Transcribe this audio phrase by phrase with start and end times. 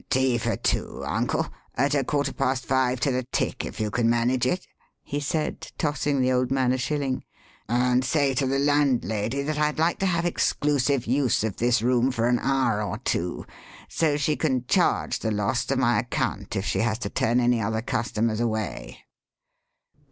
[0.09, 1.45] "Tea for two, uncle
[1.75, 4.65] at a quarter past five to the tick if you can manage it,"
[5.03, 7.23] he said, tossing the old man a shilling.
[7.69, 12.09] "And say to the landlady that I'd like to have exclusive use of this room
[12.09, 13.45] for an hour or two,
[13.89, 17.61] so she can charge the loss to my account if she has to turn any
[17.61, 19.01] other customers away."